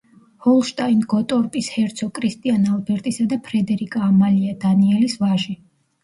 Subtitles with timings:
[0.43, 5.55] ჰოლშტაინ-გოტორპის ჰერცოგ კრისტიან ალბერტისა და ფრედერიკა ამალია დანიელის ვაჟი.